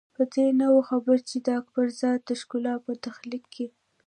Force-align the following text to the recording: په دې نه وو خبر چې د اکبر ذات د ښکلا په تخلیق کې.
په 0.15 0.23
دې 0.33 0.47
نه 0.59 0.67
وو 0.73 0.81
خبر 0.89 1.17
چې 1.29 1.37
د 1.45 1.47
اکبر 1.59 1.87
ذات 2.01 2.21
د 2.25 2.31
ښکلا 2.41 2.75
په 2.85 2.91
تخلیق 3.05 3.43
کې. 3.53 3.67